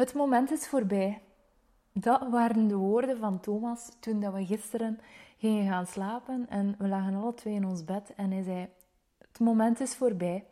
[0.00, 1.22] Het moment is voorbij.
[1.92, 5.00] Dat waren de woorden van Thomas toen dat we gisteren
[5.38, 6.46] gingen gaan slapen.
[6.48, 8.12] En we lagen alle twee in ons bed.
[8.16, 8.68] En hij zei,
[9.18, 10.44] het moment is voorbij.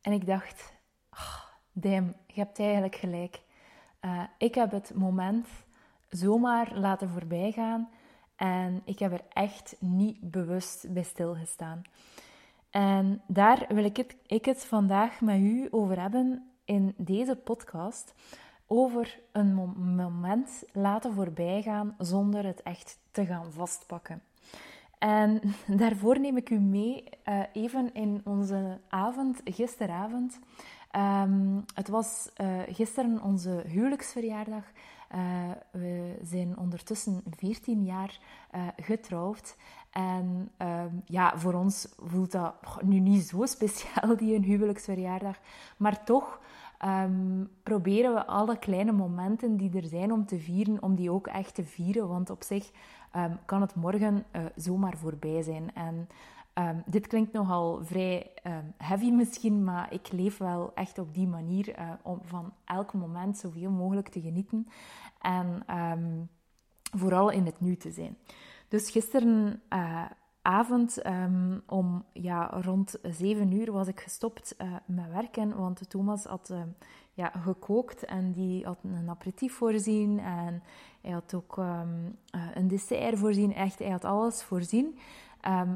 [0.00, 0.72] En ik dacht,
[1.10, 1.42] oh,
[1.72, 3.40] je hebt eigenlijk gelijk.
[4.04, 5.48] Uh, ik heb het moment
[6.08, 7.88] zomaar laten voorbijgaan.
[8.36, 11.82] En ik heb er echt niet bewust bij stilgestaan.
[12.70, 18.14] En daar wil ik het, ik het vandaag met u over hebben in deze podcast
[18.66, 19.54] over een
[19.94, 24.22] moment laten voorbijgaan zonder het echt te gaan vastpakken.
[24.98, 25.40] En
[25.82, 30.38] daarvoor neem ik u mee uh, even in onze avond, gisteravond.
[30.96, 34.64] Um, het was uh, gisteren onze huwelijksverjaardag.
[35.14, 35.20] Uh,
[35.70, 38.18] we zijn ondertussen 14 jaar
[38.76, 39.56] getrouwd.
[39.90, 45.38] En um, ja, voor ons voelt dat nu niet zo speciaal, die een huwelijksverjaardag.
[45.76, 46.40] Maar toch
[46.86, 51.26] um, proberen we alle kleine momenten die er zijn om te vieren, om die ook
[51.26, 52.08] echt te vieren.
[52.08, 52.70] Want op zich
[53.16, 55.74] um, kan het morgen uh, zomaar voorbij zijn.
[55.74, 56.08] En
[56.54, 58.30] um, dit klinkt nogal vrij
[58.76, 63.38] heavy misschien, maar ik leef wel echt op die manier uh, om van elk moment
[63.38, 64.68] zoveel mogelijk te genieten.
[65.20, 65.62] En
[66.96, 68.16] vooral in het nu te zijn.
[68.68, 70.04] Dus gisteren uh,
[70.46, 76.24] avond um, om ja, rond zeven uur was ik gestopt uh, met werken, want Thomas
[76.24, 76.58] had uh,
[77.12, 80.62] ja, gekookt en die had een aperitief voorzien en
[81.00, 83.54] hij had ook um, uh, een dessert voorzien.
[83.54, 84.98] Echt, hij had alles voorzien.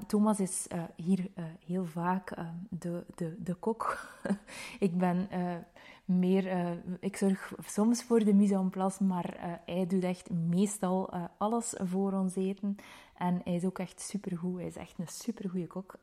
[0.06, 1.30] Thomas is hier
[1.66, 2.34] heel vaak
[2.68, 4.08] de, de, de kok.
[4.78, 5.28] ik ben
[6.04, 11.74] meer, ik zorg soms voor de mise en place, maar hij doet echt meestal alles
[11.78, 12.76] voor ons eten.
[13.20, 14.56] En hij is ook echt supergoed.
[14.56, 15.94] Hij is echt een supergoeie kok.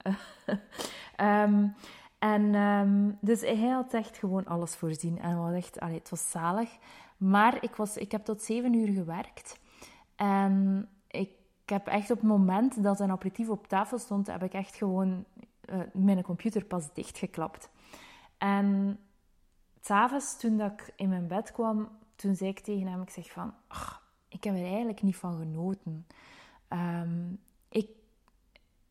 [1.21, 1.75] um,
[2.19, 5.19] en um, dus hij had echt gewoon alles voorzien.
[5.19, 6.77] En was echt, allee, het was zalig.
[7.17, 9.59] Maar ik, was, ik heb tot zeven uur gewerkt.
[10.15, 11.31] En ik
[11.65, 15.25] heb echt op het moment dat een aperitief op tafel stond, heb ik echt gewoon
[15.93, 17.69] mijn computer pas dichtgeklapt.
[18.37, 18.99] En
[19.81, 23.31] s'avonds, toen dat ik in mijn bed kwam, toen zei ik tegen hem, ik zeg
[23.31, 23.53] van,
[24.27, 26.07] ik heb er eigenlijk niet van genoten.
[26.69, 27.39] Um,
[27.69, 27.89] ik,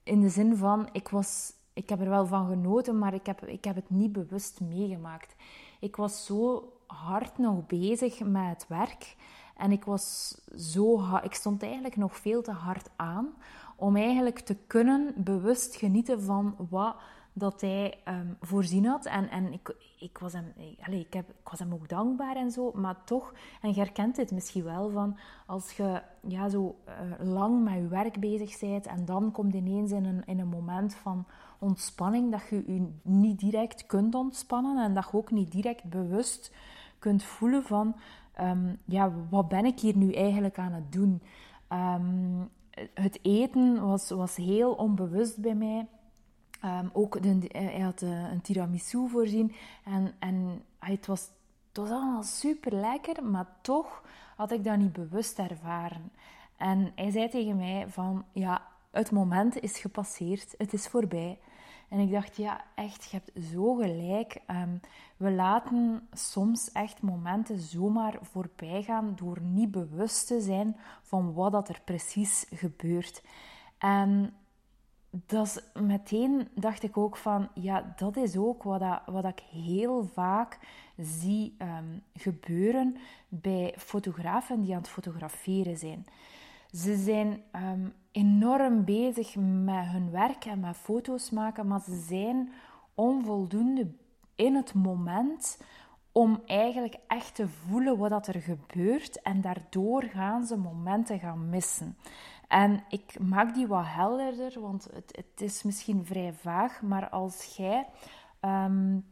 [0.03, 3.45] in de zin van, ik, was, ik heb er wel van genoten, maar ik heb,
[3.47, 5.35] ik heb het niet bewust meegemaakt.
[5.81, 9.17] Ik was zo hard nog bezig met het werk.
[9.57, 13.35] En ik, was zo, ik stond eigenlijk nog veel te hard aan
[13.77, 16.97] om eigenlijk te kunnen bewust genieten van wat
[17.39, 19.07] dat hij um, voorzien had.
[19.07, 22.51] En, en ik, ik, was hem, allez, ik, heb, ik was hem ook dankbaar en
[22.51, 22.73] zo.
[22.75, 27.65] Maar toch, en je herkent dit misschien wel, van als je ja, zo uh, lang
[27.65, 31.27] met je werk bezig bent en dan komt ineens in een, in een moment van
[31.59, 36.55] ontspanning dat je je niet direct kunt ontspannen en dat je ook niet direct bewust
[36.99, 37.97] kunt voelen van
[38.41, 41.23] um, ja, wat ben ik hier nu eigenlijk aan het doen?
[41.73, 42.51] Um,
[42.95, 45.87] het eten was, was heel onbewust bij mij.
[46.65, 47.19] Um, ook
[47.49, 49.55] hij had uh, een tiramisu voorzien.
[49.85, 51.21] En, en het, was,
[51.69, 54.03] het was allemaal super lekker, maar toch
[54.37, 56.11] had ik dat niet bewust ervaren.
[56.57, 61.39] En hij zei tegen mij van, ja, het moment is gepasseerd, het is voorbij.
[61.89, 64.41] En ik dacht, ja, echt, je hebt zo gelijk.
[64.51, 64.81] Um,
[65.17, 71.53] we laten soms echt momenten zomaar voorbij gaan door niet bewust te zijn van wat
[71.53, 73.23] dat er precies gebeurt.
[73.79, 74.35] En
[75.27, 79.43] dat is, meteen dacht ik ook van, ja, dat is ook wat, dat, wat ik
[79.51, 80.59] heel vaak
[80.97, 82.97] zie um, gebeuren
[83.29, 86.07] bij fotografen die aan het fotograferen zijn.
[86.71, 92.53] Ze zijn um, enorm bezig met hun werk en met foto's maken, maar ze zijn
[92.95, 93.87] onvoldoende
[94.35, 95.59] in het moment
[96.13, 101.49] om eigenlijk echt te voelen wat dat er gebeurt en daardoor gaan ze momenten gaan
[101.49, 101.97] missen.
[102.49, 107.57] En ik maak die wat helderder, want het, het is misschien vrij vaag, maar als
[107.57, 107.87] jij
[108.41, 109.05] um,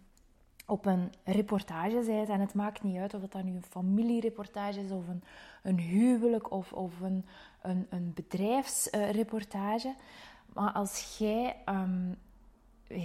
[0.67, 4.91] op een reportage bent, en het maakt niet uit of dat nu een familiereportage is,
[4.91, 5.23] of een,
[5.63, 7.25] een huwelijk, of, of een,
[7.63, 9.95] een, een bedrijfsreportage,
[10.53, 12.17] maar als jij um,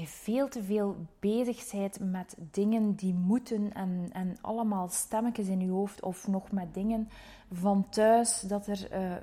[0.05, 5.69] veel te veel bezig bent met dingen die moeten en, en allemaal stemmetjes in je
[5.69, 7.09] hoofd, of nog met dingen
[7.51, 9.15] van thuis, dat er uh,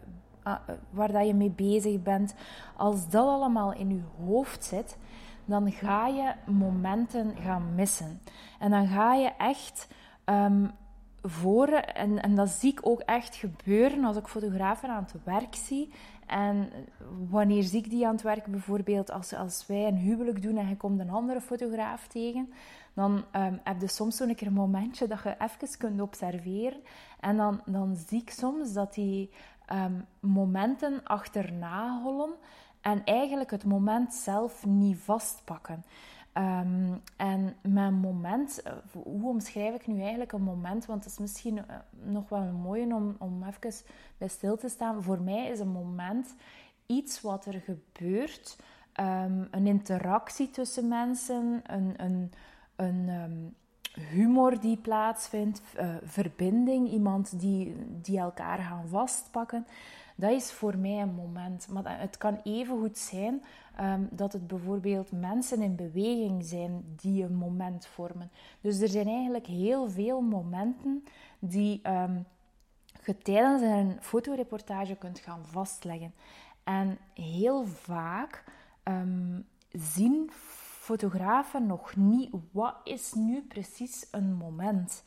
[0.90, 2.34] waar dat je mee bezig bent,
[2.76, 4.96] als dat allemaal in je hoofd zit,
[5.44, 8.20] dan ga je momenten gaan missen.
[8.58, 9.88] En dan ga je echt
[10.24, 10.70] um,
[11.22, 15.54] voor, en, en dat zie ik ook echt gebeuren als ik fotografen aan het werk
[15.54, 15.92] zie.
[16.26, 16.70] En
[17.30, 20.68] wanneer zie ik die aan het werk bijvoorbeeld als, als wij een huwelijk doen en
[20.68, 22.52] je komt een andere fotograaf tegen,
[22.94, 26.80] dan um, heb je soms zo'n keer een momentje dat je even kunt observeren.
[27.20, 29.30] En dan, dan zie ik soms dat die
[29.72, 32.34] um, momenten achterna hollen
[32.80, 35.84] en eigenlijk het moment zelf niet vastpakken.
[36.34, 40.86] Um, en mijn moment, eh, hoe omschrijf ik nu eigenlijk een moment?
[40.86, 43.84] Want het is misschien eh, nog wel een mooie om, om even
[44.18, 45.02] bij stil te staan.
[45.02, 46.34] Voor mij is een moment
[46.86, 48.58] iets wat er gebeurt,
[49.00, 52.32] um, een interactie tussen mensen, een, een,
[52.76, 53.54] een
[54.00, 59.66] humor die plaatsvindt, uh, verbinding, iemand die, die elkaar gaan vastpakken.
[60.16, 61.68] Dat is voor mij een moment.
[61.68, 63.42] Maar het kan even goed zijn
[63.80, 68.30] um, dat het bijvoorbeeld mensen in beweging zijn die een moment vormen.
[68.60, 71.04] Dus er zijn eigenlijk heel veel momenten
[71.38, 72.26] die um,
[73.04, 76.14] je tijdens een fotoreportage kunt gaan vastleggen.
[76.64, 78.44] En heel vaak
[78.84, 80.30] um, zien
[80.86, 85.02] fotografen nog niet wat is nu precies een moment.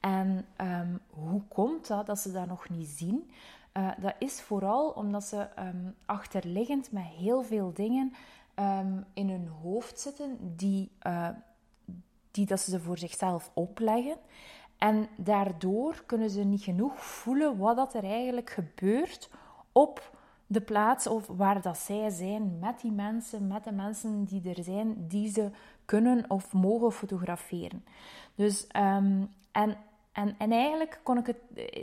[0.00, 3.30] En um, hoe komt dat dat ze dat nog niet zien?
[3.72, 8.12] Uh, dat is vooral omdat ze um, achterliggend met heel veel dingen
[8.54, 11.28] um, in hun hoofd zitten die, uh,
[12.30, 14.16] die dat ze voor zichzelf opleggen.
[14.78, 19.30] En daardoor kunnen ze niet genoeg voelen wat dat er eigenlijk gebeurt
[19.72, 20.15] op
[20.46, 24.64] de plaats of waar dat zij zijn met die mensen, met de mensen die er
[24.64, 25.50] zijn, die ze
[25.84, 27.84] kunnen of mogen fotograferen.
[28.34, 29.76] Dus, um, en
[30.16, 31.36] en, en eigenlijk kon ik het,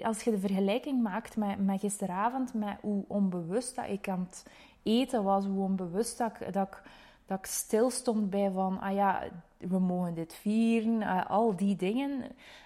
[0.03, 4.45] als je de vergelijking maakt met, met gisteravond, met hoe onbewust dat ik aan het
[4.83, 6.81] eten was, hoe onbewust dat ik, dat ik,
[7.25, 9.23] dat ik stil stond bij van, ah ja,
[9.57, 12.23] we mogen dit vieren, uh, al die dingen,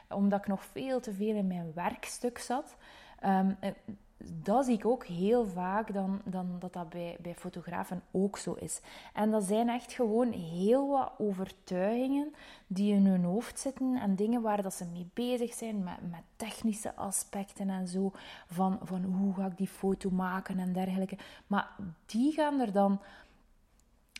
[0.09, 2.75] omdat ik nog veel te veel in mijn werkstuk zat.
[3.25, 3.57] Um,
[4.17, 8.53] dat zie ik ook heel vaak dan, dan dat dat bij, bij fotografen ook zo
[8.53, 8.79] is.
[9.13, 12.33] En dat zijn echt gewoon heel wat overtuigingen
[12.67, 16.21] die in hun hoofd zitten en dingen waar dat ze mee bezig zijn, met, met
[16.35, 18.11] technische aspecten en zo,
[18.47, 21.17] van, van hoe ga ik die foto maken en dergelijke.
[21.47, 21.75] Maar
[22.05, 23.01] die gaan er dan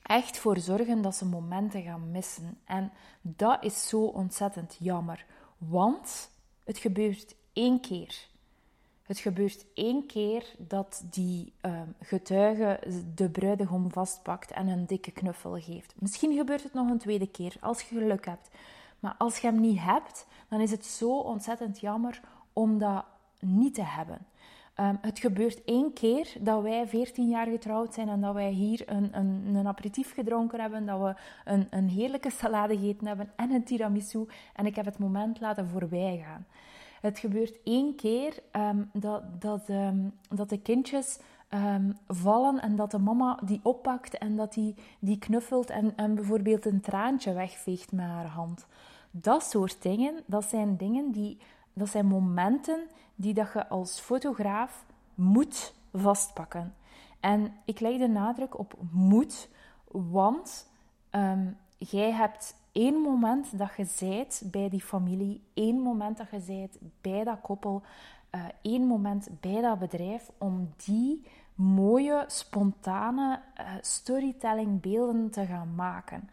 [0.04, 2.58] echt voor zorgen dat ze momenten gaan missen.
[2.66, 2.92] En
[3.22, 5.26] dat is zo ontzettend jammer,
[5.58, 6.30] want
[6.64, 8.28] het gebeurt één keer.
[9.08, 12.80] Het gebeurt één keer dat die uh, getuige
[13.16, 15.94] de bruidegom vastpakt en een dikke knuffel geeft.
[15.96, 18.50] Misschien gebeurt het nog een tweede keer als je geluk hebt.
[19.00, 22.22] Maar als je hem niet hebt, dan is het zo ontzettend jammer
[22.54, 23.06] om dat
[23.40, 24.18] niet te hebben.
[24.80, 28.84] Um, het gebeurt één keer dat wij 14 jaar getrouwd zijn en dat wij hier
[28.86, 31.16] een, een, een aperitief gedronken hebben, dat we
[31.46, 34.26] een, een heerlijke salade gegeten hebben en een tiramisu.
[34.56, 36.46] En ik heb het moment laten voorbij gaan.
[37.02, 42.92] Het gebeurt één keer um, dat, dat, um, dat de kindjes um, vallen en dat
[42.92, 47.92] de mama die oppakt en dat die, die knuffelt en, en bijvoorbeeld een traantje wegveegt
[47.92, 48.66] met haar hand.
[49.12, 51.38] Dat soort dingen, dat zijn dingen die,
[51.74, 52.80] dat zijn momenten
[53.16, 54.86] die dat je als fotograaf
[55.16, 56.74] moet vastpakken.
[57.20, 59.50] En ik leg de nadruk op moet,
[59.92, 60.68] want
[61.78, 66.80] jij hebt één moment dat je zijt bij die familie, één moment dat je zijt
[67.02, 67.82] bij dat koppel,
[68.36, 75.76] uh, één moment bij dat bedrijf, om die mooie, spontane uh, storytelling beelden te gaan
[75.76, 76.30] maken.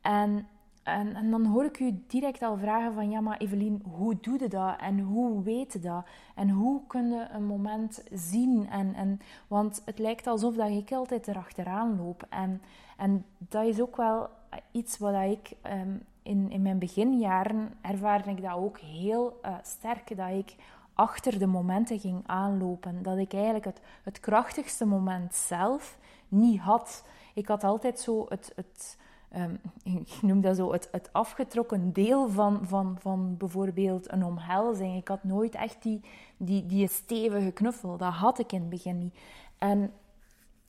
[0.00, 0.46] En,
[0.82, 4.38] en, en, dan hoor ik u direct al vragen van, ja maar Evelien, hoe doe
[4.38, 4.76] je dat?
[4.80, 6.06] En hoe weet je dat?
[6.34, 8.68] En hoe kun je een moment zien?
[8.70, 12.26] En, en, want het lijkt alsof dat ik altijd erachteraan loop.
[12.30, 12.62] En,
[12.96, 14.28] en dat is ook wel
[14.70, 20.16] iets wat ik um, in, in mijn beginjaren ervaarde ik dat ook heel uh, sterk.
[20.16, 20.54] Dat ik
[20.94, 23.02] achter de momenten ging aanlopen.
[23.02, 27.04] Dat ik eigenlijk het, het krachtigste moment zelf niet had.
[27.34, 28.98] Ik had altijd zo het, het
[29.36, 29.60] um,
[30.06, 34.96] ik noem dat zo, het, het afgetrokken deel van, van, van bijvoorbeeld een omhelzing.
[34.96, 36.00] Ik had nooit echt die,
[36.36, 37.96] die, die stevige knuffel.
[37.96, 39.14] Dat had ik in het begin niet.
[39.58, 39.92] En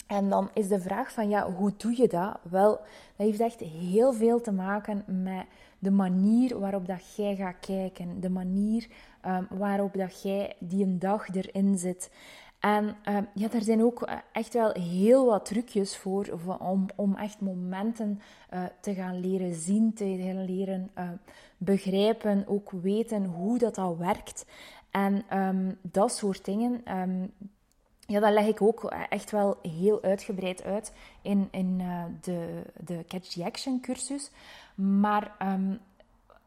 [0.07, 2.37] en dan is de vraag van, ja, hoe doe je dat?
[2.49, 5.45] Wel, dat heeft echt heel veel te maken met
[5.79, 8.19] de manier waarop dat jij gaat kijken.
[8.19, 8.87] De manier
[9.25, 12.09] um, waarop dat jij die een dag erin zit.
[12.59, 17.15] En um, ja, er zijn ook eh, echt wel heel wat trucjes voor om, om
[17.15, 18.19] echt momenten
[18.53, 21.09] uh, te gaan leren zien, te gaan leren uh,
[21.57, 24.45] begrijpen, ook weten hoe dat al werkt.
[24.91, 26.81] En um, dat soort dingen,
[28.05, 33.05] ja, dat leg ik ook echt wel heel uitgebreid uit in, in uh, de, de
[33.07, 34.31] Catch the Action cursus.
[34.75, 35.79] Maar um,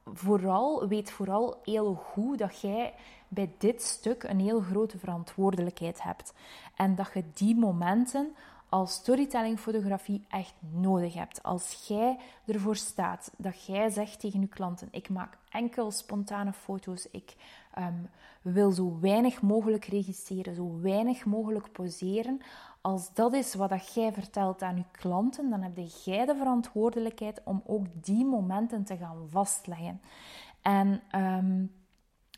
[0.04, 2.94] vooral, weet vooral heel goed dat jij
[3.28, 6.32] bij dit stuk een heel grote verantwoordelijkheid hebt.
[6.76, 8.34] En dat je die momenten
[8.68, 11.42] als storytellingfotografie echt nodig hebt.
[11.42, 17.08] Als jij ervoor staat dat jij zegt tegen je klanten: ik maak enkel spontane foto's,
[17.10, 17.34] ik
[17.78, 18.08] um,
[18.42, 22.40] wil zo weinig mogelijk registreren, zo weinig mogelijk poseren.
[22.80, 27.40] Als dat is wat dat jij vertelt aan je klanten, dan heb jij de verantwoordelijkheid
[27.44, 30.00] om ook die momenten te gaan vastleggen.
[30.62, 31.72] En um,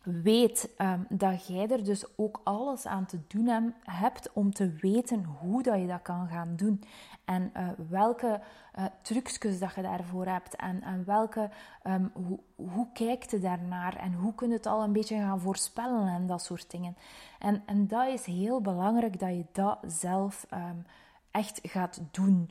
[0.03, 5.25] weet um, dat jij er dus ook alles aan te doen hebt om te weten
[5.25, 6.83] hoe dat je dat kan gaan doen.
[7.25, 8.41] En uh, welke
[8.79, 10.57] uh, trucjes dat je daarvoor hebt.
[10.57, 11.51] En, en welke,
[11.85, 13.97] um, hoe, hoe kijkt je daarnaar?
[13.97, 16.97] En hoe kun je het al een beetje gaan voorspellen en dat soort dingen.
[17.39, 20.87] En, en dat is heel belangrijk dat je dat zelf um,
[21.31, 22.51] echt gaat doen.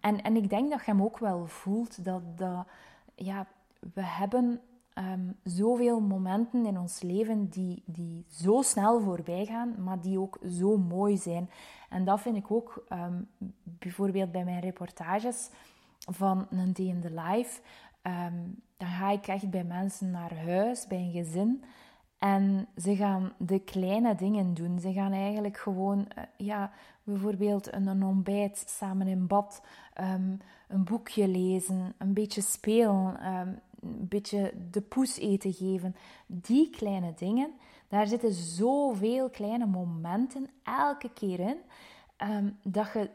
[0.00, 2.66] en, en ik denk dat je hem ook wel voelt dat, dat
[3.14, 3.46] ja,
[3.94, 4.60] we hebben
[4.94, 10.38] um, zoveel momenten in ons leven die, die zo snel voorbij gaan, maar die ook
[10.50, 11.50] zo mooi zijn.
[11.88, 13.28] En dat vind ik ook um,
[13.62, 15.50] bijvoorbeeld bij mijn reportages
[15.98, 17.60] van een day in the life.
[18.02, 21.64] Um, dan ga ik echt bij mensen naar huis, bij een gezin.
[22.18, 24.80] En ze gaan de kleine dingen doen.
[24.80, 26.70] Ze gaan eigenlijk gewoon, uh, ja,
[27.02, 29.62] bijvoorbeeld een, ontbijt samen in bad,
[30.68, 33.16] een boekje lezen, een beetje spelen.
[33.82, 35.94] Een beetje de poes eten geven.
[36.26, 37.52] Die kleine dingen,
[37.88, 41.58] daar zitten zoveel kleine momenten elke keer in,
[42.16, 43.10] ehm, dat je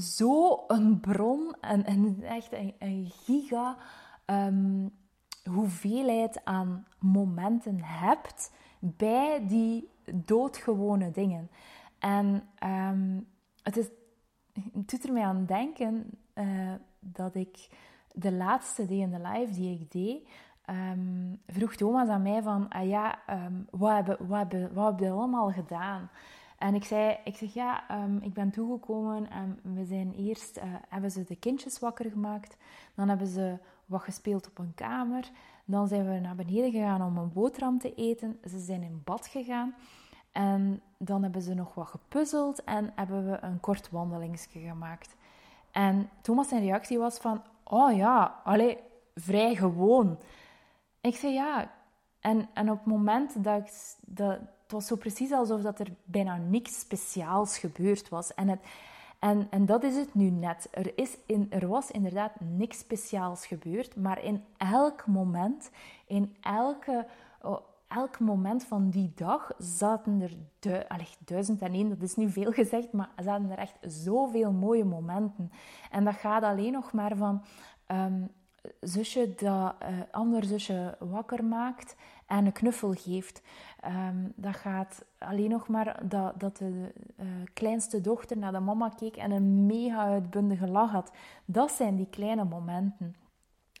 [0.00, 3.76] zo een bron, en, een echt een, een giga
[4.26, 4.90] um,
[5.50, 11.50] hoeveelheid aan momenten hebt bij die doodgewone dingen.
[11.98, 13.26] En um,
[13.62, 13.86] het, is,
[14.52, 17.68] het doet er mij aan denken uh, dat ik
[18.20, 20.28] de laatste day in the life die ik deed,
[20.70, 25.10] um, vroeg Thomas aan mij van, ah ja, um, wat, hebben, wat, hebben, wat je
[25.10, 26.10] allemaal gedaan?
[26.58, 30.62] En ik zei, ik zeg ja, um, ik ben toegekomen en we zijn eerst, uh,
[30.88, 32.56] hebben ze de kindjes wakker gemaakt.
[32.94, 35.30] Dan hebben ze wat gespeeld op een kamer.
[35.64, 38.38] Dan zijn we naar beneden gegaan om een boterham te eten.
[38.44, 39.74] Ze zijn in bad gegaan.
[40.32, 45.16] En dan hebben ze nog wat gepuzzeld en hebben we een kort wandelingsje gemaakt.
[45.70, 48.78] En Thomas' zijn reactie was van, oh ja, allee,
[49.14, 50.18] vrij gewoon.
[51.00, 51.70] Ik zei ja.
[52.20, 53.72] En, en op het moment dat ik...
[54.06, 58.34] Dat, het was zo precies alsof dat er bijna niks speciaals gebeurd was.
[58.34, 58.60] En, het,
[59.18, 60.68] en, en dat is het nu net.
[60.70, 65.70] Er, is in, er was inderdaad niks speciaals gebeurd, maar in elk moment,
[66.06, 67.06] in elke,
[67.42, 70.82] oh, elk moment van die dag zaten er du
[71.24, 75.50] duizend en één, dat is nu veel gezegd, maar zaten er echt zoveel mooie momenten.
[75.90, 77.42] En dat gaat alleen nog maar van
[77.86, 78.30] um,
[78.80, 83.42] zusje dat uh, ander zusje wakker maakt en een knuffel geeft.
[83.84, 88.88] Um, dat gaat alleen nog maar dat, dat de uh, kleinste dochter naar de mama
[88.88, 91.12] keek en een mega uitbundige lach had.
[91.44, 93.16] Dat zijn die kleine momenten.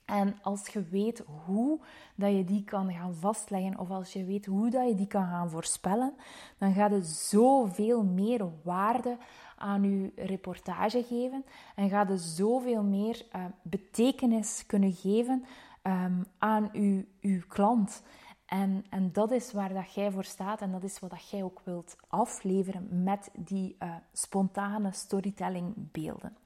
[0.08, 1.80] En als je weet hoe
[2.14, 5.26] dat je die kan gaan vastleggen, of als je weet hoe dat je die kan
[5.26, 6.14] gaan voorspellen,
[6.58, 9.16] dan gaat het zoveel meer waarde
[9.56, 15.44] aan je reportage geven en gaat het zoveel meer uh, betekenis kunnen geven
[15.82, 18.02] um, aan uw, uw klant.
[18.46, 21.42] En, en dat is waar dat jij voor staat en dat is wat dat jij
[21.42, 26.36] ook wilt afleveren met die uh, spontane storytelling beelden.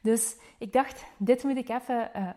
[0.00, 2.28] Dus ik dacht, dit moet ik even uh,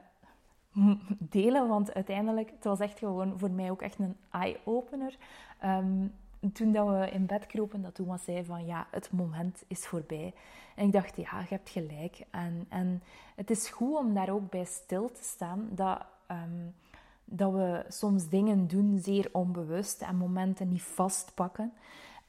[1.17, 5.17] delen, want uiteindelijk, het was echt gewoon voor mij ook echt een eye-opener.
[5.65, 6.13] Um,
[6.53, 10.33] toen dat we in bed kropen, dat Thomas zei van ja, het moment is voorbij.
[10.75, 12.25] En ik dacht, ja, je hebt gelijk.
[12.31, 13.03] En, en
[13.35, 16.01] het is goed om daar ook bij stil te staan, dat,
[16.31, 16.73] um,
[17.25, 21.73] dat we soms dingen doen zeer onbewust en momenten niet vastpakken.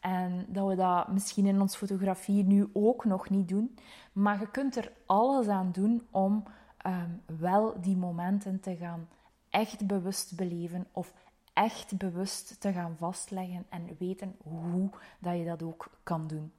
[0.00, 3.76] En dat we dat misschien in onze fotografie nu ook nog niet doen.
[4.12, 6.44] Maar je kunt er alles aan doen om
[6.86, 9.08] um, wel die momenten te gaan
[9.50, 11.12] echt bewust beleven of
[11.52, 16.52] echt bewust te gaan vastleggen en weten hoe dat je dat ook kan doen.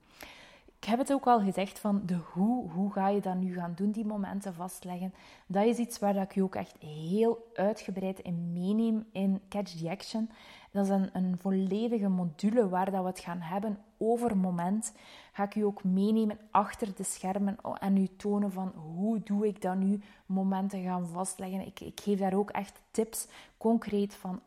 [0.79, 3.73] Ik heb het ook al gezegd van de hoe, hoe ga je dat nu gaan
[3.75, 5.13] doen, die momenten vastleggen.
[5.47, 9.89] Dat is iets waar ik je ook echt heel uitgebreid in meeneem in Catch the
[9.89, 10.29] Action.
[10.71, 14.93] Dat is een, een volledige module waar dat we het gaan hebben over moment.
[15.31, 19.61] Ga ik u ook meenemen achter de schermen en u tonen van hoe doe ik
[19.61, 21.65] dat nu, momenten gaan vastleggen.
[21.65, 23.27] Ik, ik geef daar ook echt tips,
[23.57, 24.41] concreet van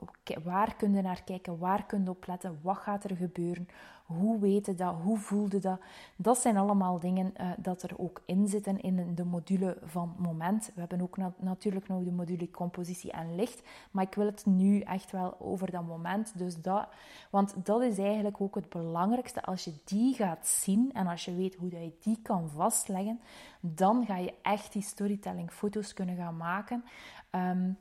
[0.45, 3.69] waar kun je naar kijken, waar kun je op letten, wat gaat er gebeuren,
[4.07, 5.80] hoe weet dat, hoe voelde dat.
[6.16, 10.71] Dat zijn allemaal dingen uh, dat er ook in zitten in de module van moment.
[10.75, 14.80] We hebben ook natuurlijk nog de module compositie en licht, maar ik wil het nu
[14.80, 16.38] echt wel over dat moment.
[16.38, 16.88] Dus dat,
[17.30, 19.40] want dat is eigenlijk ook het belangrijkste.
[19.41, 23.21] Als je die gaat zien en als je weet hoe dat je die kan vastleggen,
[23.61, 26.85] dan ga je echt die storytelling foto's kunnen gaan maken.
[27.31, 27.79] Um,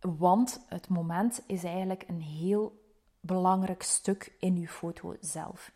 [0.00, 2.80] want het moment is eigenlijk een heel
[3.20, 5.72] belangrijk stuk in je foto zelf.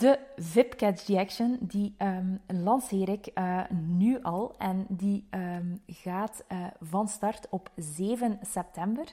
[0.00, 6.44] De VIP Catch Action, die um, lanceer ik uh, nu al en die um, gaat
[6.52, 9.04] uh, van start op 7 september.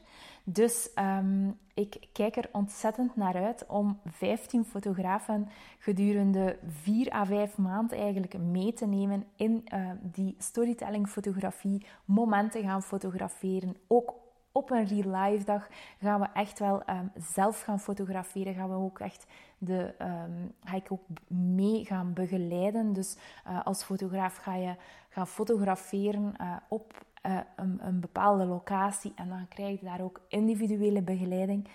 [0.44, 5.48] Dus um, ik kijk er ontzettend naar uit om 15 fotografen
[5.80, 12.64] gedurende 4 à 5 maanden eigenlijk mee te nemen in uh, die storytelling fotografie, momenten
[12.64, 14.14] gaan fotograferen, ook
[14.58, 15.68] op een real life dag
[16.02, 18.54] gaan we echt wel um, zelf gaan fotograferen.
[18.54, 19.26] Gaan we ook echt
[19.58, 22.94] de, um, ga ik ook mee gaan begeleiden.
[22.94, 24.76] Dus uh, als fotograaf ga je
[25.10, 27.06] gaan fotograferen uh, op
[27.56, 31.68] een, een, bepaalde locatie en dan krijg je daar ook individuele begeleiding.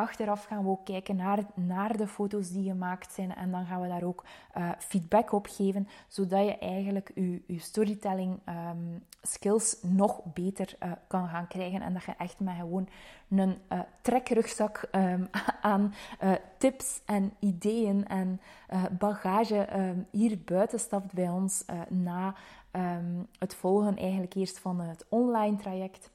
[0.00, 3.80] Achteraf gaan we ook kijken naar, naar de foto's die gemaakt zijn en dan gaan
[3.80, 4.24] we daar ook
[4.56, 11.28] uh, feedback op geven, zodat je eigenlijk je, storytelling um, skills nog beter uh, kan
[11.28, 12.88] gaan krijgen en dat je echt met gewoon
[13.28, 15.28] een uh, trekrugzak um,
[15.60, 15.94] aan
[16.58, 18.40] tips en ideeën en
[18.98, 22.34] bagage um, hier buiten stapt bij ons na
[23.38, 26.10] het volgen eigenlijk eerst van het online traject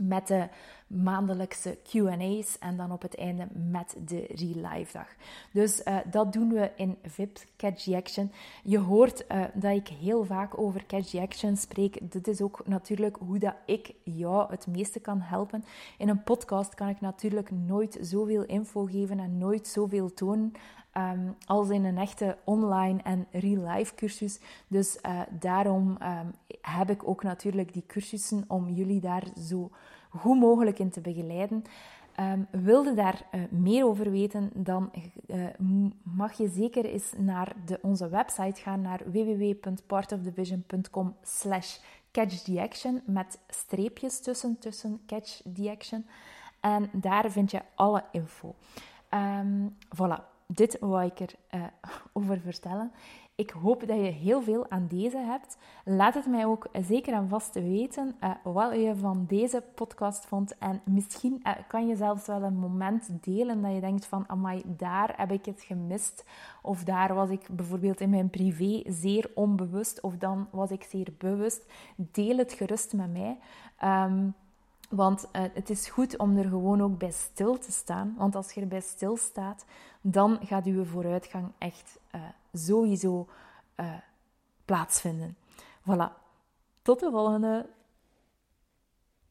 [0.00, 0.48] met de
[0.86, 5.08] maandelijkse QA's en dan op het einde met de Real Life dag.
[5.52, 8.32] Dus uh, dat doen we in VIP Catch Action.
[8.62, 12.12] Je hoort uh, dat ik heel vaak over Catch Action spreek.
[12.12, 15.64] Dit is ook natuurlijk hoe dat ik jou het meeste kan helpen.
[15.98, 20.52] In een podcast kan ik natuurlijk nooit zoveel info geven en nooit zoveel tonen.
[20.96, 24.40] Um, als in een echte online en real-life cursus.
[24.68, 29.70] Dus uh, daarom um, heb ik ook natuurlijk die cursussen om jullie daar zo
[30.10, 31.64] goed mogelijk in te begeleiden.
[32.20, 34.90] Um, wilde daar uh, meer over weten, dan
[35.26, 35.46] uh,
[36.02, 41.78] mag je zeker eens naar de, onze website gaan, naar www.partofthevision.com slash
[42.12, 42.44] catch
[43.04, 46.06] met streepjes tussen, tussen catch the action.
[46.60, 48.54] En daar vind je alle info.
[49.96, 51.64] Voilà, dit wou ik er uh,
[52.12, 52.92] over vertellen.
[53.34, 55.56] Ik hoop dat je heel veel aan deze hebt.
[55.84, 60.58] Laat het mij ook zeker en vast weten uh, wat je van deze podcast vond.
[60.58, 64.62] En misschien uh, kan je zelfs wel een moment delen dat je denkt van, amai,
[64.66, 66.24] daar heb ik het gemist.
[66.62, 70.00] Of daar was ik bijvoorbeeld in mijn privé zeer onbewust.
[70.00, 71.72] Of dan was ik zeer bewust.
[71.96, 73.38] Deel het gerust met mij.
[73.84, 74.34] Um,
[74.90, 78.14] want uh, het is goed om er gewoon ook bij stil te staan.
[78.18, 79.64] Want als je erbij stilstaat,
[80.00, 82.20] dan gaat uw vooruitgang echt uh,
[82.52, 83.28] sowieso
[83.76, 83.94] uh,
[84.64, 85.36] plaatsvinden.
[85.80, 86.18] Voilà.
[86.82, 87.66] Tot de volgende!